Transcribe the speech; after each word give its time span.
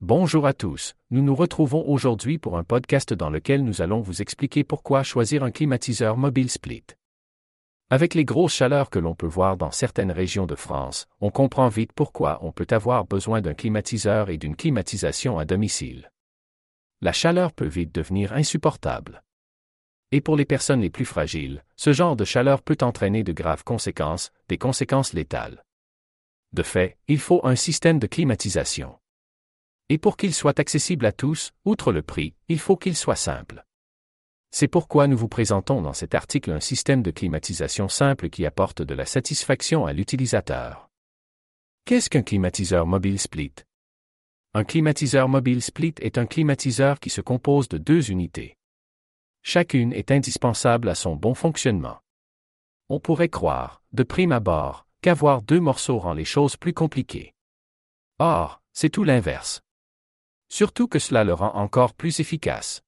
Bonjour 0.00 0.46
à 0.46 0.52
tous, 0.52 0.94
nous 1.10 1.22
nous 1.22 1.34
retrouvons 1.34 1.84
aujourd'hui 1.88 2.38
pour 2.38 2.56
un 2.56 2.62
podcast 2.62 3.12
dans 3.12 3.30
lequel 3.30 3.64
nous 3.64 3.82
allons 3.82 4.00
vous 4.00 4.22
expliquer 4.22 4.62
pourquoi 4.62 5.02
choisir 5.02 5.42
un 5.42 5.50
climatiseur 5.50 6.16
mobile 6.16 6.48
split. 6.48 6.84
Avec 7.90 8.14
les 8.14 8.24
grosses 8.24 8.54
chaleurs 8.54 8.90
que 8.90 9.00
l'on 9.00 9.16
peut 9.16 9.26
voir 9.26 9.56
dans 9.56 9.72
certaines 9.72 10.12
régions 10.12 10.46
de 10.46 10.54
France, 10.54 11.08
on 11.20 11.32
comprend 11.32 11.66
vite 11.66 11.92
pourquoi 11.92 12.38
on 12.42 12.52
peut 12.52 12.66
avoir 12.70 13.06
besoin 13.06 13.40
d'un 13.40 13.54
climatiseur 13.54 14.30
et 14.30 14.38
d'une 14.38 14.54
climatisation 14.54 15.36
à 15.36 15.44
domicile. 15.44 16.12
La 17.00 17.12
chaleur 17.12 17.52
peut 17.52 17.66
vite 17.66 17.92
devenir 17.92 18.32
insupportable. 18.34 19.24
Et 20.12 20.20
pour 20.20 20.36
les 20.36 20.44
personnes 20.44 20.80
les 20.80 20.90
plus 20.90 21.06
fragiles, 21.06 21.64
ce 21.74 21.92
genre 21.92 22.14
de 22.14 22.24
chaleur 22.24 22.62
peut 22.62 22.78
entraîner 22.82 23.24
de 23.24 23.32
graves 23.32 23.64
conséquences, 23.64 24.30
des 24.48 24.58
conséquences 24.58 25.12
létales. 25.12 25.64
De 26.52 26.62
fait, 26.62 26.96
il 27.08 27.18
faut 27.18 27.40
un 27.42 27.56
système 27.56 27.98
de 27.98 28.06
climatisation. 28.06 28.96
Et 29.90 29.98
pour 29.98 30.16
qu'il 30.16 30.34
soit 30.34 30.60
accessible 30.60 31.06
à 31.06 31.12
tous, 31.12 31.52
outre 31.64 31.92
le 31.92 32.02
prix, 32.02 32.34
il 32.48 32.58
faut 32.58 32.76
qu'il 32.76 32.96
soit 32.96 33.16
simple. 33.16 33.64
C'est 34.50 34.68
pourquoi 34.68 35.06
nous 35.06 35.16
vous 35.16 35.28
présentons 35.28 35.82
dans 35.82 35.92
cet 35.92 36.14
article 36.14 36.50
un 36.52 36.60
système 36.60 37.02
de 37.02 37.10
climatisation 37.10 37.88
simple 37.88 38.30
qui 38.30 38.46
apporte 38.46 38.82
de 38.82 38.94
la 38.94 39.06
satisfaction 39.06 39.86
à 39.86 39.92
l'utilisateur. 39.92 40.88
Qu'est-ce 41.84 42.10
qu'un 42.10 42.22
climatiseur 42.22 42.86
mobile 42.86 43.18
split? 43.18 43.52
Un 44.54 44.64
climatiseur 44.64 45.28
mobile 45.28 45.62
split 45.62 45.94
est 46.00 46.18
un 46.18 46.26
climatiseur 46.26 47.00
qui 47.00 47.10
se 47.10 47.20
compose 47.20 47.68
de 47.68 47.78
deux 47.78 48.10
unités. 48.10 48.56
Chacune 49.42 49.92
est 49.92 50.10
indispensable 50.10 50.88
à 50.88 50.94
son 50.94 51.16
bon 51.16 51.34
fonctionnement. 51.34 51.98
On 52.88 53.00
pourrait 53.00 53.28
croire, 53.28 53.82
de 53.92 54.02
prime 54.02 54.32
abord, 54.32 54.86
qu'avoir 55.02 55.42
deux 55.42 55.60
morceaux 55.60 55.98
rend 55.98 56.14
les 56.14 56.24
choses 56.24 56.56
plus 56.56 56.72
compliquées. 56.72 57.34
Or, 58.18 58.62
c'est 58.72 58.90
tout 58.90 59.04
l'inverse. 59.04 59.62
Surtout 60.48 60.88
que 60.88 60.98
cela 60.98 61.24
le 61.24 61.34
rend 61.34 61.54
encore 61.54 61.94
plus 61.94 62.20
efficace. 62.20 62.82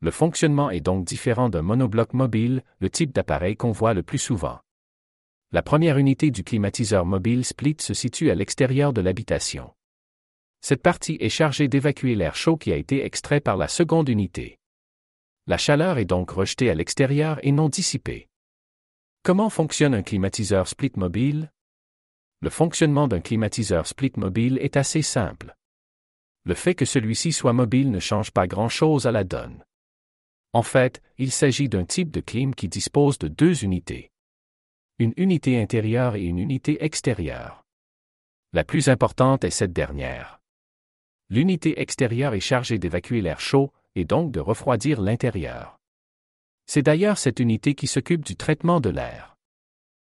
Le 0.00 0.12
fonctionnement 0.12 0.70
est 0.70 0.80
donc 0.80 1.04
différent 1.04 1.48
d'un 1.48 1.62
monobloc 1.62 2.12
mobile, 2.14 2.62
le 2.78 2.88
type 2.88 3.12
d'appareil 3.12 3.56
qu'on 3.56 3.72
voit 3.72 3.94
le 3.94 4.04
plus 4.04 4.18
souvent. 4.18 4.60
La 5.50 5.62
première 5.62 5.98
unité 5.98 6.30
du 6.30 6.44
climatiseur 6.44 7.04
mobile 7.04 7.44
split 7.44 7.76
se 7.80 7.94
situe 7.94 8.30
à 8.30 8.36
l'extérieur 8.36 8.92
de 8.92 9.00
l'habitation. 9.00 9.74
Cette 10.60 10.82
partie 10.82 11.16
est 11.20 11.30
chargée 11.30 11.66
d'évacuer 11.66 12.14
l'air 12.14 12.36
chaud 12.36 12.56
qui 12.56 12.72
a 12.72 12.76
été 12.76 13.04
extrait 13.04 13.40
par 13.40 13.56
la 13.56 13.66
seconde 13.66 14.08
unité. 14.08 14.58
La 15.46 15.56
chaleur 15.56 15.98
est 15.98 16.04
donc 16.04 16.30
rejetée 16.30 16.70
à 16.70 16.74
l'extérieur 16.74 17.40
et 17.42 17.50
non 17.50 17.68
dissipée. 17.68 18.28
Comment 19.24 19.50
fonctionne 19.50 19.94
un 19.94 20.02
climatiseur 20.02 20.68
split 20.68 20.92
mobile? 20.96 21.50
Le 22.40 22.50
fonctionnement 22.50 23.08
d'un 23.08 23.20
climatiseur 23.20 23.86
split 23.86 24.12
mobile 24.16 24.58
est 24.60 24.76
assez 24.76 25.02
simple 25.02 25.57
le 26.48 26.54
fait 26.54 26.74
que 26.74 26.86
celui-ci 26.86 27.32
soit 27.32 27.52
mobile 27.52 27.90
ne 27.90 28.00
change 28.00 28.30
pas 28.30 28.46
grand-chose 28.46 29.06
à 29.06 29.12
la 29.12 29.22
donne. 29.22 29.62
En 30.54 30.62
fait, 30.62 31.02
il 31.18 31.30
s'agit 31.30 31.68
d'un 31.68 31.84
type 31.84 32.10
de 32.10 32.20
clim 32.20 32.54
qui 32.54 32.68
dispose 32.68 33.18
de 33.18 33.28
deux 33.28 33.64
unités. 33.64 34.10
Une 34.98 35.12
unité 35.18 35.60
intérieure 35.60 36.16
et 36.16 36.24
une 36.24 36.38
unité 36.38 36.82
extérieure. 36.82 37.66
La 38.54 38.64
plus 38.64 38.88
importante 38.88 39.44
est 39.44 39.50
cette 39.50 39.74
dernière. 39.74 40.40
L'unité 41.28 41.82
extérieure 41.82 42.32
est 42.32 42.40
chargée 42.40 42.78
d'évacuer 42.78 43.20
l'air 43.20 43.40
chaud, 43.40 43.70
et 43.94 44.06
donc 44.06 44.32
de 44.32 44.40
refroidir 44.40 45.02
l'intérieur. 45.02 45.78
C'est 46.64 46.80
d'ailleurs 46.80 47.18
cette 47.18 47.40
unité 47.40 47.74
qui 47.74 47.86
s'occupe 47.86 48.24
du 48.24 48.36
traitement 48.36 48.80
de 48.80 48.88
l'air. 48.88 49.36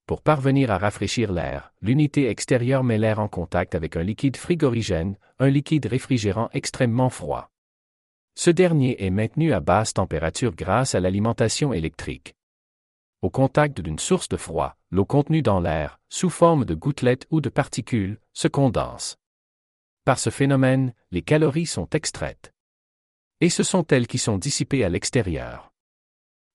Pour 0.06 0.20
parvenir 0.20 0.70
à 0.70 0.78
rafraîchir 0.78 1.32
l'air, 1.32 1.72
l'unité 1.80 2.28
extérieure 2.28 2.82
met 2.82 2.98
l'air 2.98 3.20
en 3.20 3.28
contact 3.28 3.74
avec 3.74 3.96
un 3.96 4.02
liquide 4.02 4.36
frigorigène, 4.36 5.16
un 5.38 5.48
liquide 5.48 5.86
réfrigérant 5.86 6.48
extrêmement 6.52 7.08
froid. 7.08 7.50
Ce 8.34 8.50
dernier 8.50 9.04
est 9.04 9.10
maintenu 9.10 9.52
à 9.52 9.60
basse 9.60 9.94
température 9.94 10.54
grâce 10.54 10.94
à 10.94 11.00
l'alimentation 11.00 11.72
électrique. 11.72 12.34
Au 13.20 13.30
contact 13.30 13.80
d'une 13.80 14.00
source 14.00 14.28
de 14.28 14.36
froid, 14.36 14.76
l'eau 14.90 15.04
contenue 15.04 15.42
dans 15.42 15.60
l'air, 15.60 16.00
sous 16.08 16.30
forme 16.30 16.64
de 16.64 16.74
gouttelettes 16.74 17.26
ou 17.30 17.40
de 17.40 17.48
particules, 17.48 18.18
se 18.32 18.48
condense. 18.48 19.16
Par 20.04 20.18
ce 20.18 20.30
phénomène, 20.30 20.92
les 21.12 21.22
calories 21.22 21.66
sont 21.66 21.88
extraites. 21.90 22.52
Et 23.40 23.50
ce 23.50 23.62
sont 23.62 23.86
elles 23.88 24.08
qui 24.08 24.18
sont 24.18 24.38
dissipées 24.38 24.82
à 24.82 24.88
l'extérieur. 24.88 25.72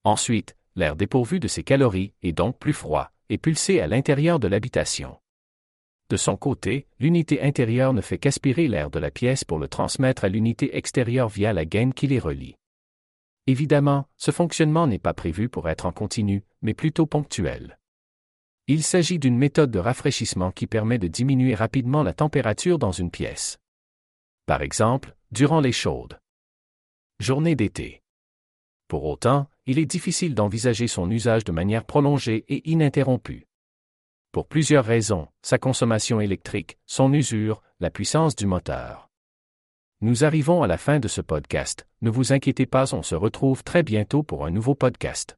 Ensuite, 0.04 0.58
l'air 0.76 0.98
dépourvu 0.98 1.40
de 1.40 1.48
ces 1.48 1.64
calories 1.64 2.14
est 2.22 2.34
donc 2.34 2.58
plus 2.60 2.74
froid, 2.74 3.12
et 3.30 3.38
pulsé 3.38 3.80
à 3.80 3.88
l'intérieur 3.88 4.40
de 4.40 4.48
l'habitation. 4.48 5.18
De 6.10 6.18
son 6.18 6.38
côté, 6.38 6.88
l'unité 7.00 7.42
intérieure 7.42 7.94
ne 7.94 8.02
fait 8.02 8.18
qu'aspirer 8.18 8.68
l'air 8.68 8.90
de 8.90 9.00
la 9.00 9.12
pièce 9.12 9.44
pour 9.44 9.60
le 9.60 9.68
transmettre 9.68 10.24
à 10.24 10.30
l'unité 10.30 10.78
extérieure 10.78 11.28
via 11.28 11.52
la 11.52 11.66
gaine 11.66 11.94
qui 11.94 12.08
les 12.08 12.20
relie. 12.20 12.56
Évidemment, 13.46 14.08
ce 14.18 14.32
fonctionnement 14.32 14.88
n'est 14.88 15.00
pas 15.00 15.14
prévu 15.14 15.50
pour 15.50 15.70
être 15.70 15.86
en 15.86 15.92
continu, 15.92 16.44
mais 16.62 16.74
plutôt 16.74 17.06
ponctuel. 17.06 17.78
Il 18.68 18.84
s'agit 18.84 19.20
d'une 19.20 19.38
méthode 19.38 19.72
de 19.72 19.80
rafraîchissement 19.80 20.52
qui 20.52 20.68
permet 20.68 20.98
de 20.98 21.08
diminuer 21.08 21.56
rapidement 21.56 22.04
la 22.04 22.14
température 22.14 22.80
dans 22.80 22.92
une 22.92 23.12
pièce. 23.12 23.58
Par 24.46 24.62
exemple, 24.62 25.16
durant 25.32 25.62
les 25.62 25.72
chaudes 25.72 26.20
journées 27.20 27.56
d'été. 27.56 28.04
Pour 28.88 29.06
autant, 29.06 29.50
il 29.68 29.80
est 29.80 29.86
difficile 29.86 30.34
d'envisager 30.34 30.88
son 30.88 31.12
usage 31.12 31.44
de 31.44 31.52
manière 31.52 31.84
prolongée 31.84 32.46
et 32.48 32.68
ininterrompue. 32.72 33.48
Pour 34.32 34.48
plusieurs 34.48 34.86
raisons, 34.86 35.28
sa 35.42 35.58
consommation 35.58 36.20
électrique, 36.22 36.78
son 36.86 37.14
usure, 37.14 37.62
la 37.80 37.90
puissance 37.90 38.36
du 38.36 38.48
moteur. 38.48 39.10
Nous 40.02 40.24
arrivons 40.24 40.64
à 40.64 40.68
la 40.68 40.78
fin 40.78 41.00
de 41.00 41.08
ce 41.08 41.22
podcast, 41.22 41.86
ne 42.02 42.10
vous 42.10 42.32
inquiétez 42.32 42.66
pas, 42.66 42.94
on 42.94 43.04
se 43.04 43.16
retrouve 43.16 43.64
très 43.64 43.84
bientôt 43.84 44.24
pour 44.24 44.46
un 44.46 44.52
nouveau 44.52 44.74
podcast. 44.74 45.37